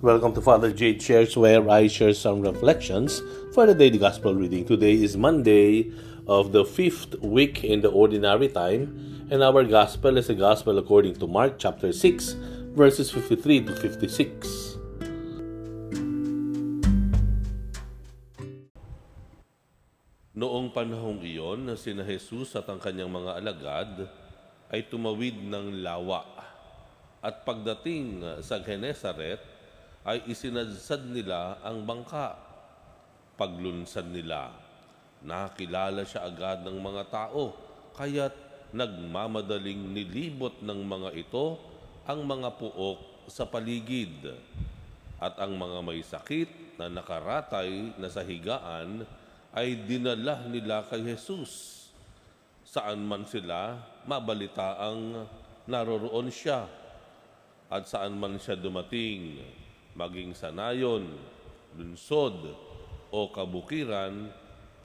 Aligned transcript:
Welcome 0.00 0.32
to 0.32 0.40
Father 0.40 0.72
Jade 0.72 0.96
Shares, 0.96 1.36
where 1.36 1.60
I 1.68 1.84
share 1.84 2.16
some 2.16 2.40
reflections 2.40 3.20
for 3.52 3.68
the 3.68 3.76
daily 3.76 4.00
gospel 4.00 4.32
reading. 4.32 4.64
Today 4.64 4.96
is 4.96 5.12
Monday 5.12 5.92
of 6.24 6.56
the 6.56 6.64
fifth 6.64 7.20
week 7.20 7.60
in 7.60 7.84
the 7.84 7.92
ordinary 7.92 8.48
time, 8.48 9.28
and 9.28 9.44
our 9.44 9.60
gospel 9.60 10.16
is 10.16 10.32
the 10.32 10.40
gospel 10.40 10.80
according 10.80 11.20
to 11.20 11.28
Mark 11.28 11.60
chapter 11.60 11.92
6, 11.92 12.32
verses 12.72 13.12
53 13.12 13.68
to 13.68 13.76
56. 13.76 14.80
Noong 20.32 20.72
panahong 20.72 21.20
iyon, 21.20 21.76
sina 21.76 22.08
Jesus 22.08 22.56
at 22.56 22.64
ang 22.72 22.80
kanyang 22.80 23.12
mga 23.12 23.36
alagad 23.36 24.08
ay 24.72 24.80
tumawid 24.88 25.44
ng 25.44 25.84
lawa. 25.84 26.24
At 27.20 27.44
pagdating 27.44 28.40
sa 28.40 28.64
Genesaret, 28.64 29.59
ay 30.04 30.24
isinadsad 30.28 31.04
nila 31.04 31.60
ang 31.60 31.84
bangka. 31.84 32.36
Paglunsad 33.36 34.08
nila, 34.08 34.52
nakilala 35.24 36.04
siya 36.04 36.28
agad 36.28 36.64
ng 36.64 36.76
mga 36.76 37.02
tao, 37.08 37.56
kaya't 37.96 38.36
nagmamadaling 38.70 39.92
nilibot 39.92 40.60
ng 40.62 40.80
mga 40.84 41.10
ito 41.16 41.58
ang 42.06 42.24
mga 42.24 42.48
puok 42.56 43.28
sa 43.28 43.44
paligid. 43.48 44.30
At 45.20 45.36
ang 45.36 45.56
mga 45.56 45.78
may 45.84 46.00
sakit 46.00 46.80
na 46.80 46.88
nakaratay 46.88 47.92
na 48.00 48.08
sa 48.08 48.24
higaan 48.24 49.04
ay 49.52 49.84
dinala 49.84 50.48
nila 50.48 50.80
kay 50.88 51.04
Jesus. 51.04 51.84
Saan 52.64 53.04
man 53.04 53.28
sila, 53.28 53.76
mabalita 54.08 54.80
ang 54.80 55.28
naroroon 55.68 56.32
siya. 56.32 56.64
At 57.68 57.84
saan 57.84 58.16
man 58.16 58.40
siya 58.40 58.56
dumating, 58.56 59.44
maging 59.94 60.34
sanayon, 60.36 61.06
lunsod, 61.74 62.54
o 63.10 63.26
kabukiran, 63.30 64.30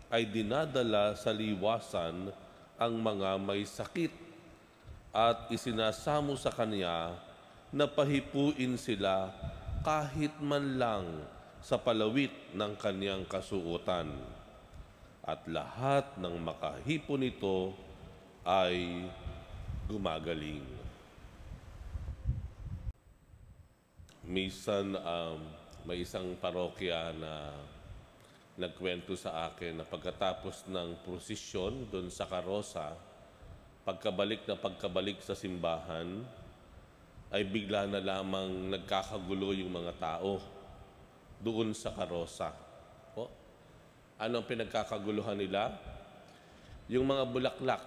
ay 0.09 0.25
dinadala 0.25 1.13
sa 1.17 1.29
liwasan 1.33 2.33
ang 2.75 2.93
mga 2.99 3.37
may 3.41 3.63
sakit 3.65 4.11
at 5.15 5.47
isinasamo 5.47 6.35
sa 6.35 6.51
kanya 6.51 7.15
na 7.71 7.87
pahipuin 7.87 8.75
sila 8.75 9.31
kahit 9.85 10.33
man 10.43 10.75
lang 10.75 11.05
sa 11.63 11.79
palawit 11.79 12.33
ng 12.53 12.73
kanyang 12.77 13.23
kasuotan. 13.25 14.11
At 15.25 15.49
lahat 15.49 16.21
ng 16.21 16.35
makahipo 16.37 17.17
nito 17.17 17.73
ay 18.45 19.09
gumagaling. 19.89 20.74
Minsan 24.25 24.97
um, 24.97 25.37
may 25.85 26.01
isang 26.01 26.33
parokya 26.41 27.13
na 27.13 27.53
nagkwento 28.57 29.13
sa 29.13 29.45
akin 29.53 29.77
na 29.77 29.85
pagkatapos 29.85 30.65
ng 30.65 31.05
prosesyon 31.05 31.85
doon 31.93 32.09
sa 32.09 32.25
karosa, 32.25 32.97
pagkabalik 33.85 34.49
na 34.49 34.57
pagkabalik 34.57 35.21
sa 35.21 35.37
simbahan, 35.37 36.25
ay 37.29 37.45
bigla 37.45 37.85
na 37.85 38.01
lamang 38.01 38.73
nagkakagulo 38.73 39.53
yung 39.53 39.69
mga 39.69 39.93
tao 40.01 40.41
doon 41.37 41.77
sa 41.77 41.93
karosa. 41.93 42.49
O, 43.13 43.29
anong 44.17 44.49
pinagkakaguluhan 44.49 45.37
nila? 45.37 45.69
Yung 46.89 47.05
mga 47.05 47.29
bulaklak 47.29 47.85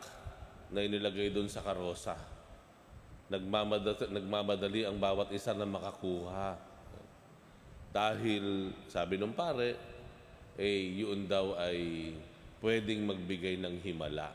na 0.70 0.86
inilagay 0.86 1.34
doon 1.34 1.50
sa 1.50 1.67
karosa 1.67 2.38
nagmamadali, 3.28 4.08
nagmamadali 4.08 4.80
ang 4.88 4.96
bawat 4.96 5.32
isa 5.32 5.52
na 5.52 5.68
makakuha. 5.68 6.56
Dahil, 7.92 8.72
sabi 8.89 9.16
ng 9.16 9.33
pare, 9.33 9.77
eh, 10.58 11.05
yun 11.05 11.24
daw 11.24 11.56
ay 11.56 12.12
pwedeng 12.61 13.06
magbigay 13.06 13.56
ng 13.61 13.80
himala. 13.84 14.33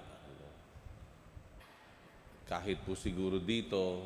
Kahit 2.48 2.82
po 2.86 2.94
siguro 2.94 3.42
dito, 3.42 4.06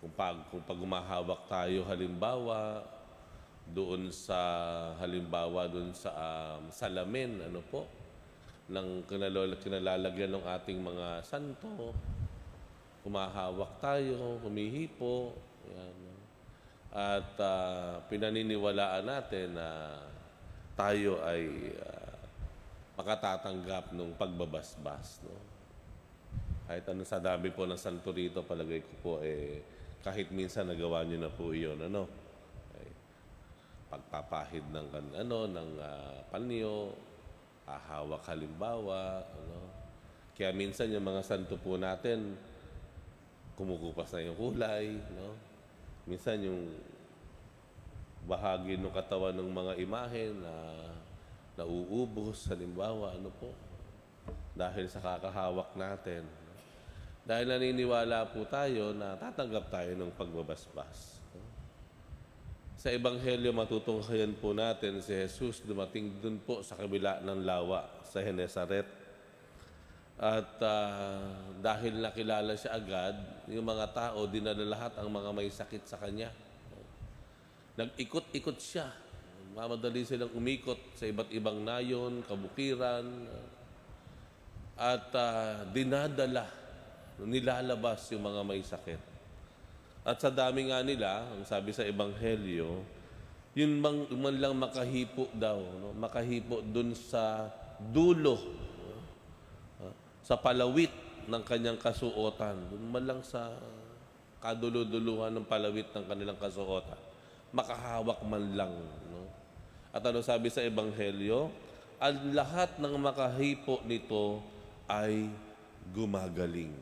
kung 0.00 0.12
pag, 0.12 0.36
kung 0.52 0.64
pag 0.64 0.78
umahawak 0.78 1.48
tayo 1.48 1.84
halimbawa, 1.88 2.84
doon 3.66 4.14
sa 4.14 4.38
halimbawa 5.02 5.66
doon 5.66 5.90
sa 5.90 6.14
um, 6.14 6.70
salamin, 6.70 7.42
ano 7.50 7.58
po, 7.66 7.82
ng 8.70 9.02
kinalalagyan 9.06 10.30
ng 10.38 10.44
ating 10.46 10.78
mga 10.78 11.22
santo, 11.26 11.90
humahawak 13.06 13.78
tayo, 13.78 14.42
humihipo, 14.42 15.30
yan. 15.70 15.98
at 16.90 17.30
uh, 17.38 18.02
pinaniniwalaan 18.10 19.06
natin 19.06 19.54
na 19.54 19.94
tayo 20.74 21.22
ay 21.22 21.70
uh, 21.78 22.18
makatatanggap 22.98 23.94
ng 23.94 24.10
pagbabasbas. 24.18 25.22
No? 25.22 25.38
Kahit 26.66 26.82
ano 26.90 27.06
sa 27.06 27.22
dami 27.22 27.54
po 27.54 27.62
ng 27.62 27.78
santo 27.78 28.10
rito, 28.10 28.42
palagay 28.42 28.82
ko 28.82 28.92
po, 28.98 29.12
eh, 29.22 29.62
kahit 30.02 30.34
minsan 30.34 30.66
nagawa 30.66 31.06
nyo 31.06 31.18
na 31.22 31.30
po 31.30 31.54
iyon, 31.54 31.78
ano? 31.78 32.10
Eh, 32.74 32.90
pagpapahid 33.86 34.66
ng, 34.74 34.88
ano, 35.14 35.46
ng 35.46 35.70
uh, 35.78 36.18
panyo, 36.26 36.90
ahawak 37.70 38.26
halimbawa, 38.26 39.22
ano? 39.22 39.58
Kaya 40.34 40.50
minsan 40.50 40.90
yung 40.90 41.06
mga 41.06 41.22
santo 41.22 41.54
po 41.54 41.78
natin, 41.78 42.34
kumukupas 43.56 44.12
na 44.12 44.28
yung 44.28 44.38
kulay, 44.38 45.00
no? 45.16 45.32
Minsan 46.06 46.44
yung 46.44 46.76
bahagi 48.28 48.76
ng 48.76 48.92
katawan 48.92 49.34
ng 49.34 49.50
mga 49.50 49.72
imahe 49.80 50.30
na 50.36 50.52
nauubos, 51.56 52.46
halimbawa, 52.52 53.16
ano 53.16 53.32
po, 53.32 53.50
dahil 54.52 54.86
sa 54.86 55.00
kakahawak 55.00 55.72
natin. 55.74 56.22
Dahil 57.26 57.50
naniniwala 57.50 58.30
po 58.30 58.46
tayo 58.46 58.94
na 58.94 59.18
tatanggap 59.18 59.66
tayo 59.72 59.98
ng 59.98 60.14
pagbabasbas. 60.14 61.18
Sa 62.76 62.92
Ebanghelyo, 62.92 63.50
matutunghayan 63.50 64.36
po 64.36 64.54
natin 64.54 65.02
si 65.02 65.10
Jesus 65.10 65.64
dumating 65.64 66.22
dun 66.22 66.38
po 66.38 66.62
sa 66.62 66.78
kabila 66.78 67.18
ng 67.24 67.42
lawa 67.42 67.88
sa 68.06 68.22
Genesaret 68.22 68.86
at 70.16 70.56
uh, 70.64 71.20
dahil 71.60 72.00
nakilala 72.00 72.56
siya 72.56 72.80
agad, 72.80 73.20
yung 73.52 73.68
mga 73.68 73.92
tao, 73.92 74.24
dinala 74.24 74.64
lahat 74.64 74.96
ang 74.96 75.12
mga 75.12 75.30
may 75.36 75.52
sakit 75.52 75.84
sa 75.84 76.00
kanya. 76.00 76.32
Nag-ikot-ikot 77.76 78.56
siya. 78.56 78.88
Mamadali 79.52 80.08
silang 80.08 80.32
umikot 80.32 80.96
sa 80.96 81.04
iba't 81.04 81.28
ibang 81.36 81.60
nayon, 81.60 82.24
kabukiran, 82.24 83.04
at 84.76 85.08
uh, 85.12 85.68
dinadala, 85.72 86.48
nilalabas 87.20 88.08
yung 88.12 88.24
mga 88.24 88.40
may 88.44 88.64
sakit. 88.64 89.00
At 90.00 90.16
sa 90.16 90.32
dami 90.32 90.72
nga 90.72 90.80
nila, 90.80 91.28
ang 91.28 91.44
sabi 91.44 91.76
sa 91.76 91.84
Ebanghelyo, 91.84 92.84
yun 93.52 93.80
man, 93.80 94.08
man 94.16 94.36
lang 94.36 94.56
makahipo 94.56 95.28
daw, 95.36 95.60
no? 95.60 95.92
makahipo 95.96 96.64
dun 96.64 96.96
sa 96.96 97.52
dulo 97.92 98.36
sa 100.26 100.34
palawit 100.34 100.90
ng 101.30 101.42
kanyang 101.46 101.78
kasuotan. 101.78 102.58
Doon 102.66 102.90
man 102.90 103.04
lang 103.06 103.20
sa 103.22 103.54
kaduluduluhan 104.42 105.30
ng 105.30 105.46
palawit 105.46 105.86
ng 105.94 106.02
kanilang 106.02 106.34
kasuotan. 106.34 106.98
Makahawak 107.54 108.26
man 108.26 108.42
lang. 108.58 108.74
No? 109.06 109.30
At 109.94 110.02
ano 110.02 110.26
sabi 110.26 110.50
sa 110.50 110.66
Ebanghelyo? 110.66 111.46
Ang 112.02 112.34
lahat 112.34 112.74
ng 112.82 112.94
makahipo 112.98 113.86
nito 113.86 114.42
ay 114.90 115.30
gumagaling. 115.94 116.74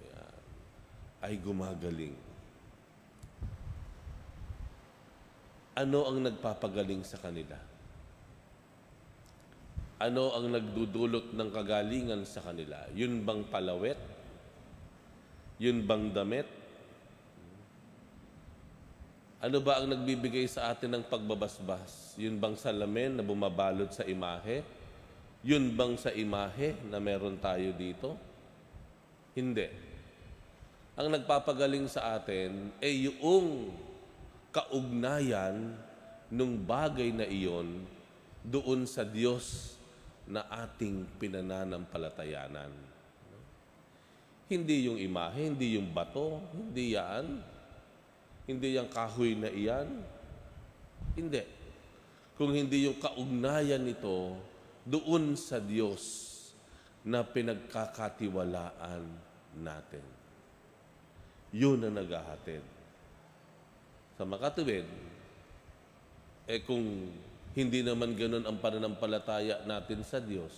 Ayan. 0.00 0.40
Ay 1.20 1.34
gumagaling. 1.36 2.16
Ano 5.76 6.08
ang 6.08 6.16
nagpapagaling 6.24 7.04
sa 7.04 7.20
kanila? 7.20 7.71
Ano 10.02 10.34
ang 10.34 10.50
nagdudulot 10.50 11.30
ng 11.30 11.48
kagalingan 11.54 12.26
sa 12.26 12.42
kanila? 12.42 12.82
Yun 12.90 13.22
bang 13.22 13.46
palawet? 13.46 13.98
Yun 15.62 15.86
bang 15.86 16.10
damit? 16.10 16.48
Ano 19.42 19.62
ba 19.62 19.78
ang 19.78 19.90
nagbibigay 19.90 20.46
sa 20.50 20.74
atin 20.74 20.98
ng 20.98 21.04
pagbabasbas? 21.06 22.18
Yun 22.18 22.38
bang 22.42 22.58
salamin 22.58 23.18
na 23.18 23.22
bumabalot 23.22 23.94
sa 23.94 24.02
imahe? 24.02 24.66
Yun 25.46 25.74
bang 25.74 25.94
sa 25.98 26.10
imahe 26.10 26.78
na 26.90 26.98
meron 26.98 27.38
tayo 27.38 27.70
dito? 27.74 28.18
Hindi. 29.34 29.66
Ang 30.98 31.14
nagpapagaling 31.14 31.86
sa 31.86 32.18
atin 32.18 32.74
ay 32.82 33.10
yung 33.10 33.70
kaugnayan 34.50 35.74
nung 36.26 36.58
bagay 36.58 37.10
na 37.14 37.26
iyon 37.26 37.82
doon 38.42 38.86
sa 38.86 39.06
Diyos 39.06 39.78
na 40.26 40.46
ating 40.48 41.06
pinananampalatayanan. 41.18 42.70
Hindi 44.52 44.86
yung 44.86 45.00
imahe, 45.00 45.48
hindi 45.48 45.80
yung 45.80 45.90
bato, 45.90 46.44
hindi 46.52 46.92
yan. 46.92 47.40
Hindi 48.44 48.76
yung 48.76 48.90
kahoy 48.92 49.38
na 49.38 49.48
iyan. 49.48 49.88
Hindi. 51.16 51.42
Kung 52.36 52.52
hindi 52.52 52.84
yung 52.84 52.98
kaugnayan 53.00 53.80
nito 53.80 54.36
doon 54.84 55.38
sa 55.38 55.62
Diyos 55.62 56.28
na 57.02 57.22
pinagkakatiwalaan 57.26 59.02
natin. 59.58 60.04
Yun 61.52 61.84
ang 61.86 61.96
naghahatid. 61.96 62.64
Sa 64.16 64.24
makatuwid, 64.24 64.86
eh 66.48 66.60
kung 66.64 67.10
hindi 67.52 67.84
naman 67.84 68.16
ganun 68.16 68.44
ang 68.48 68.56
pananampalataya 68.56 69.68
natin 69.68 70.00
sa 70.00 70.16
Diyos, 70.20 70.52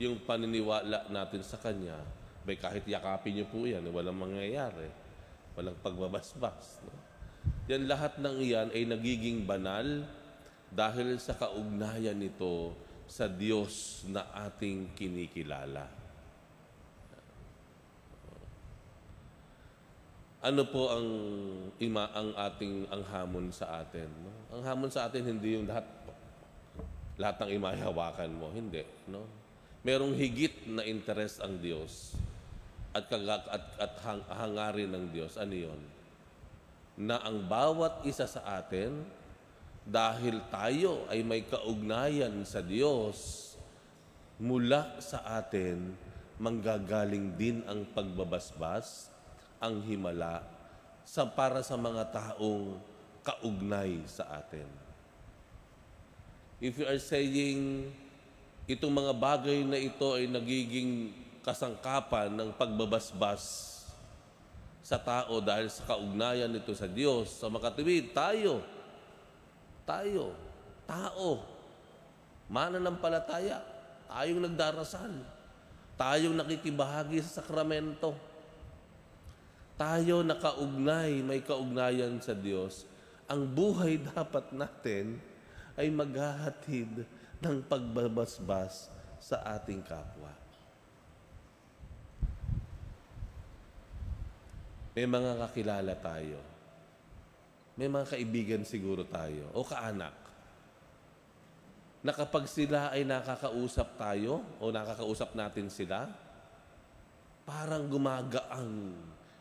yung 0.00 0.16
paniniwala 0.24 1.12
natin 1.12 1.44
sa 1.44 1.60
Kanya, 1.60 2.00
bay 2.40 2.56
kahit 2.56 2.88
yakapin 2.88 3.36
niyo 3.36 3.46
po 3.52 3.68
yan, 3.68 3.84
walang 3.92 4.16
mangyayari. 4.16 4.88
Walang 5.52 5.76
pagbabasbas. 5.84 6.80
No? 6.88 6.94
Yan 7.68 7.84
lahat 7.84 8.16
ng 8.16 8.36
iyan 8.40 8.68
ay 8.72 8.88
nagiging 8.88 9.44
banal 9.44 10.08
dahil 10.72 11.20
sa 11.20 11.36
kaugnayan 11.36 12.16
nito 12.16 12.72
sa 13.04 13.28
Diyos 13.28 14.06
na 14.08 14.24
ating 14.48 14.94
kinikilala. 14.96 15.99
Ano 20.40 20.64
po 20.64 20.88
ang 20.88 21.08
ima 21.76 22.08
ang 22.16 22.32
ating 22.32 22.88
ang 22.88 23.04
hamon 23.12 23.52
sa 23.52 23.84
atin? 23.84 24.08
No? 24.08 24.32
Ang 24.56 24.62
hamon 24.64 24.88
sa 24.88 25.04
atin 25.04 25.20
hindi 25.28 25.52
yung 25.52 25.68
lahat 25.68 25.84
lahat 27.20 27.44
ng 27.44 27.50
imahawakan 27.60 28.32
mo, 28.32 28.48
hindi, 28.48 28.80
no? 29.04 29.28
Merong 29.84 30.16
higit 30.16 30.64
na 30.72 30.80
interest 30.88 31.44
ang 31.44 31.60
Diyos 31.60 32.16
at 32.96 33.04
kagak 33.12 33.44
at, 33.52 33.64
at 33.76 33.92
hang, 34.00 34.24
hangarin 34.32 34.88
ng 34.88 35.06
Diyos. 35.12 35.36
Ano 35.36 35.52
'yon? 35.52 35.80
Na 36.96 37.20
ang 37.20 37.44
bawat 37.44 38.08
isa 38.08 38.24
sa 38.24 38.40
atin 38.64 39.04
dahil 39.84 40.40
tayo 40.48 41.04
ay 41.12 41.20
may 41.20 41.44
kaugnayan 41.44 42.44
sa 42.48 42.64
Diyos, 42.64 43.52
mula 44.40 44.96
sa 45.04 45.20
atin 45.36 45.92
manggagaling 46.40 47.36
din 47.36 47.60
ang 47.68 47.84
pagbabasbas, 47.92 49.09
ang 49.60 49.84
himala, 49.84 50.40
sa 51.04 51.28
para 51.28 51.60
sa 51.60 51.76
mga 51.76 52.08
taong 52.08 52.80
kaugnay 53.20 54.00
sa 54.08 54.24
atin. 54.40 54.66
If 56.60 56.80
you 56.80 56.88
are 56.88 57.00
saying, 57.00 57.88
itong 58.64 58.92
mga 58.92 59.12
bagay 59.16 59.64
na 59.64 59.76
ito 59.80 60.16
ay 60.16 60.28
nagiging 60.28 61.12
kasangkapan 61.40 62.32
ng 62.32 62.52
pagbabasbas 62.56 63.68
sa 64.80 64.96
tao 65.00 65.40
dahil 65.40 65.68
sa 65.68 65.84
kaugnayan 65.88 66.52
nito 66.52 66.72
sa 66.72 66.88
Diyos, 66.88 67.32
sa 67.32 67.48
makatuwid, 67.52 68.12
tayo, 68.16 68.64
tayo, 69.84 70.32
tao, 70.88 71.44
mananampalataya, 72.48 73.60
tayong 74.08 74.44
nagdarasal, 74.44 75.12
tayong 75.96 76.36
nakikibahagi 76.36 77.24
sa 77.24 77.40
sakramento, 77.40 78.16
tayo 79.80 80.20
nakaugnay, 80.20 81.24
may 81.24 81.40
kaugnayan 81.40 82.20
sa 82.20 82.36
Diyos, 82.36 82.84
ang 83.24 83.48
buhay 83.48 83.96
dapat 84.12 84.52
natin 84.52 85.16
ay 85.80 85.88
maghahatid 85.88 87.08
ng 87.40 87.56
pagbabasbas 87.64 88.92
sa 89.16 89.40
ating 89.56 89.80
kapwa. 89.80 90.36
May 94.92 95.08
mga 95.08 95.48
kakilala 95.48 95.96
tayo. 95.96 96.44
May 97.80 97.88
mga 97.88 98.12
kaibigan 98.12 98.62
siguro 98.68 99.08
tayo 99.08 99.48
o 99.56 99.64
kaanak 99.64 100.12
na 102.04 102.12
kapag 102.12 102.44
sila 102.44 102.92
ay 102.92 103.08
nakakausap 103.08 103.96
tayo 103.96 104.44
o 104.60 104.68
nakakausap 104.68 105.32
natin 105.32 105.72
sila, 105.72 106.12
parang 107.48 107.88
gumagaang 107.88 108.92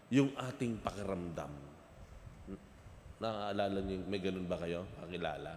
yung 0.09 0.33
ating 0.33 0.81
pakiramdam. 0.81 1.53
Nakaalala 3.19 3.79
niyo, 3.83 4.01
may 4.09 4.21
ganun 4.21 4.49
ba 4.49 4.57
kayo? 4.57 4.85
Kakilala? 4.97 5.53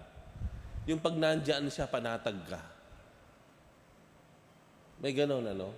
Yung 0.85 1.01
pag 1.01 1.15
nandyan 1.17 1.71
siya, 1.73 1.89
panatag 1.89 2.37
ka. 2.45 2.61
May 5.01 5.17
ganun, 5.17 5.47
ano? 5.47 5.73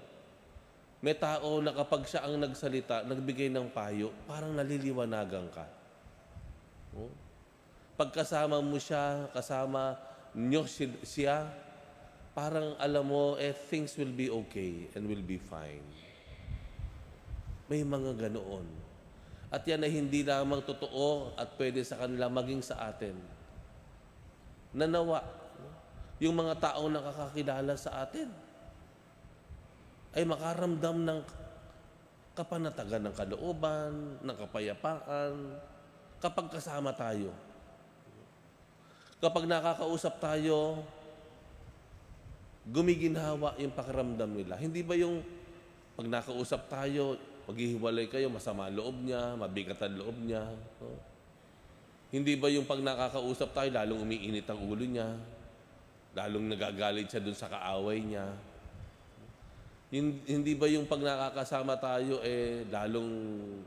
May 1.04 1.12
tao 1.12 1.60
na 1.60 1.76
kapag 1.76 2.08
siya 2.08 2.24
ang 2.24 2.40
nagsalita, 2.40 3.04
nagbigay 3.04 3.52
ng 3.52 3.68
payo, 3.68 4.10
parang 4.24 4.56
naliliwanagan 4.56 5.52
ka. 5.52 5.66
Oh? 6.96 7.12
Pagkasama 7.94 8.64
mo 8.64 8.80
siya, 8.80 9.28
kasama 9.36 10.00
nyo 10.32 10.64
siya, 11.04 11.46
parang 12.32 12.74
alam 12.80 13.04
mo, 13.04 13.36
eh, 13.36 13.52
things 13.52 13.94
will 14.00 14.10
be 14.10 14.32
okay 14.32 14.88
and 14.96 15.04
will 15.04 15.22
be 15.22 15.36
fine. 15.36 15.84
May 17.70 17.80
mga 17.82 18.28
ganoon. 18.28 18.66
At 19.48 19.62
yan 19.64 19.86
ay 19.86 19.92
hindi 19.94 20.26
lamang 20.26 20.66
totoo 20.66 21.38
at 21.38 21.54
pwede 21.54 21.80
sa 21.86 22.00
kanila 22.02 22.26
maging 22.26 22.60
sa 22.60 22.90
atin. 22.90 23.14
Nanawa, 24.74 25.22
yung 26.18 26.34
mga 26.34 26.58
taong 26.58 26.90
nakakakilala 26.90 27.74
sa 27.78 28.02
atin 28.02 28.26
ay 30.14 30.26
makaramdam 30.26 31.06
ng 31.06 31.20
kapanatagan 32.34 33.02
ng 33.06 33.14
kalooban, 33.14 33.92
ng 34.22 34.36
kapayapaan, 34.46 35.54
kapag 36.18 36.50
kasama 36.50 36.90
tayo. 36.90 37.30
Kapag 39.22 39.46
nakakausap 39.46 40.18
tayo, 40.18 40.82
gumiginhawa 42.66 43.54
yung 43.62 43.72
pakiramdam 43.72 44.30
nila. 44.34 44.58
Hindi 44.58 44.82
ba 44.82 44.98
yung 44.98 45.22
pag 45.94 46.10
nakausap 46.10 46.66
tayo, 46.66 47.14
maghihiwalay 47.48 48.06
kayo, 48.08 48.28
masama 48.32 48.72
loob 48.72 49.00
niya, 49.04 49.36
mabigat 49.36 49.80
ang 49.84 49.96
loob 50.00 50.16
niya. 50.20 50.44
No? 50.80 50.94
Hindi 52.14 52.38
ba 52.38 52.46
yung 52.52 52.64
pag 52.64 52.78
nakakausap 52.78 53.50
tayo, 53.52 53.68
lalong 53.74 54.06
umiinit 54.06 54.46
ang 54.46 54.62
ulo 54.62 54.86
niya, 54.86 55.18
lalong 56.14 56.46
nagagalit 56.52 57.10
siya 57.10 57.20
dun 57.20 57.34
sa 57.34 57.50
kaaway 57.50 57.98
niya, 58.00 58.30
hindi 60.26 60.58
ba 60.58 60.66
yung 60.66 60.90
pag 60.90 60.98
nakakasama 60.98 61.78
tayo, 61.78 62.18
eh, 62.26 62.66
lalong 62.66 63.10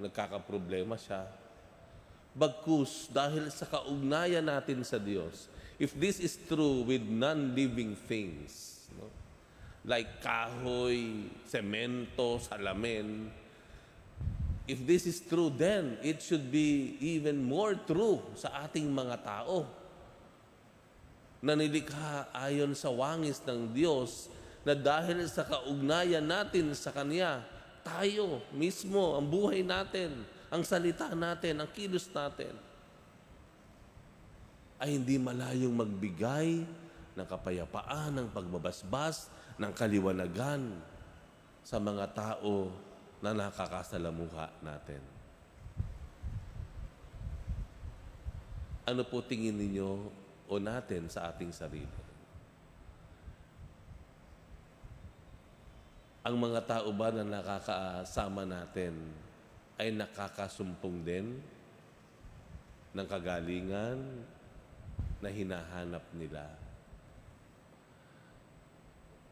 nagkakaproblema 0.03 0.99
siya? 0.99 1.23
Bagkus, 2.35 3.07
dahil 3.07 3.47
sa 3.47 3.63
kaugnayan 3.63 4.43
natin 4.43 4.83
sa 4.83 4.99
Diyos, 4.99 5.47
if 5.79 5.95
this 5.95 6.19
is 6.19 6.35
true 6.35 6.83
with 6.83 6.99
non-living 7.07 7.95
things, 8.11 8.83
no? 8.99 9.07
like 9.87 10.19
kahoy, 10.19 11.31
semento, 11.47 12.43
salamin, 12.43 13.31
if 14.67 14.83
this 14.83 15.07
is 15.07 15.23
true, 15.23 15.47
then 15.47 15.95
it 16.03 16.19
should 16.19 16.51
be 16.51 16.99
even 16.99 17.39
more 17.39 17.73
true 17.87 18.19
sa 18.35 18.67
ating 18.67 18.91
mga 18.91 19.23
tao. 19.23 19.63
Na 21.39 21.55
nilikha 21.55 22.27
ayon 22.35 22.75
sa 22.75 22.91
wangis 22.91 23.39
ng 23.47 23.71
Diyos 23.71 24.27
na 24.67 24.75
dahil 24.75 25.23
sa 25.31 25.47
kaugnayan 25.47 26.27
natin 26.27 26.75
sa 26.75 26.91
Kanya, 26.91 27.39
tayo 27.87 28.43
mismo, 28.51 29.15
ang 29.15 29.23
buhay 29.23 29.63
natin, 29.63 30.27
ang 30.51 30.59
salita 30.67 31.07
natin, 31.15 31.63
ang 31.63 31.71
kilos 31.71 32.11
natin, 32.11 32.51
ay 34.83 34.99
hindi 34.99 35.15
malayong 35.15 35.71
magbigay 35.71 36.67
ng 37.15 37.25
kapayapaan, 37.25 38.19
ng 38.19 38.27
pagbabasbas, 38.35 39.31
ng 39.55 39.71
kaliwanagan 39.71 40.75
sa 41.63 41.79
mga 41.79 42.11
tao 42.11 42.69
na 43.21 43.33
nakakasalamuha 43.33 44.49
natin. 44.61 45.01
Ano 48.87 49.03
po 49.03 49.19
tingin 49.19 49.57
ninyo 49.57 49.89
o 50.47 50.53
natin 50.63 51.11
sa 51.11 51.27
ating 51.33 51.51
sarili? 51.51 52.07
ang 56.27 56.35
mga 56.35 56.59
tao 56.67 56.91
ba 56.91 57.07
na 57.07 57.23
nakakasama 57.23 58.43
natin 58.43 58.91
ay 59.79 59.95
nakakasumpong 59.95 60.99
din 60.99 61.39
ng 62.91 63.07
kagalingan 63.07 64.27
na 65.23 65.29
hinahanap 65.31 66.03
nila? 66.11 66.51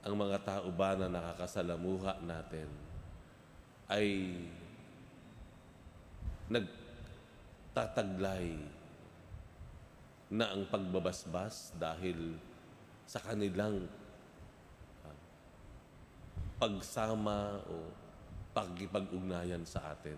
Ang 0.07 0.15
mga 0.15 0.39
tao 0.47 0.71
ba 0.71 0.95
na 0.95 1.11
nakakasalamuha 1.11 2.23
natin 2.23 2.71
ay 3.89 4.33
nagtataglay 6.49 8.57
na 10.33 10.53
ang 10.53 10.65
pagbabasbas 10.69 11.73
dahil 11.77 12.37
sa 13.05 13.21
kanilang 13.21 13.85
pagsama 16.57 17.61
o 17.69 17.75
pagkipag-ugnayan 18.55 19.61
sa 19.67 19.93
atin. 19.93 20.17